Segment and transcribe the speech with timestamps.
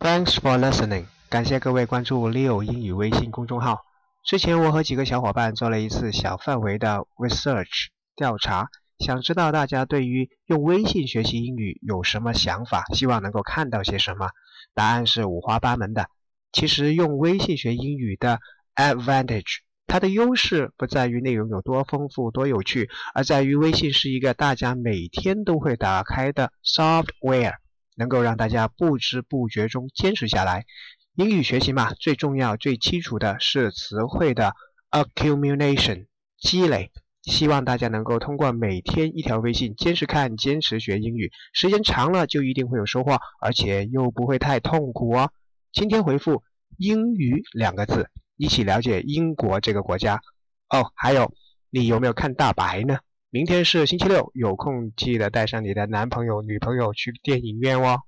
[0.00, 3.80] Thanks for listening，感谢各位关注 Leo 英语微信公众号。
[4.24, 8.68] 之前我和几个小伙伴做了一次小范围的 research 调查，
[8.98, 14.30] 想知道大家对于用微信学习英语有什么想法，希望能够看到些什么。
[14.74, 16.06] 答案是五花八门的。
[16.52, 18.40] 其实用微信学英语的
[18.74, 27.54] advantage，它的优势不在于内容有多丰富多有趣，而在于微信是一个大家每天都会打开的 software，
[27.94, 30.64] 能够让大家不知不觉中坚持下来。
[31.14, 34.54] 英语学习嘛，最重要、最基础的是词汇的
[34.90, 36.06] accumulation
[36.38, 36.90] 积累。
[37.22, 45.30] 希望大家能够通过每天一条微信，坚持看、坚持学英语，时间长了就一定会有收获，而且又不会太痛苦哦。
[45.72, 46.42] 今天回复
[46.76, 50.20] “英语”两个字，一起了解英国这个国家
[50.68, 50.92] 哦。
[50.94, 51.32] 还有，
[51.70, 52.98] 你有没有看大白呢？
[53.34, 58.02] 明天是星期六，有空记得带上你的男朋友、女朋友去电影院哦。